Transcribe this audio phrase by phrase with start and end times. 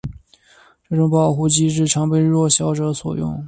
[0.89, 3.39] 这种保护机制常被弱小者所用。